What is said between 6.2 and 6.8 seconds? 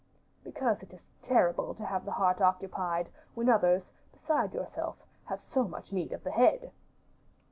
the head."